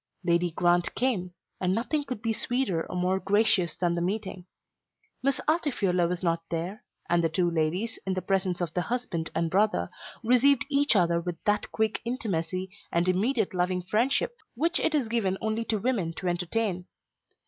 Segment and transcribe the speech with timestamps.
[0.23, 4.47] Lady Grant came, and nothing could be sweeter or more gracious than the meeting.
[5.21, 9.29] Miss Altifiorla was not there, and the two ladies, in the presence of the husband
[9.35, 9.91] and brother,
[10.23, 15.37] received each other with that quick intimacy and immediate loving friendship which it is given
[15.39, 16.85] only to women to entertain.